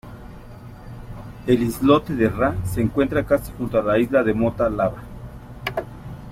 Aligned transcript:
El 1.45 1.61
islote 1.61 2.15
de 2.15 2.27
Ra 2.27 2.55
se 2.65 2.81
encuentra 2.81 3.23
casi 3.23 3.51
junto 3.55 3.77
a 3.77 3.83
la 3.83 3.99
isla 3.99 4.23
de 4.23 4.33
Mota 4.33 4.67
Lava. 4.67 5.03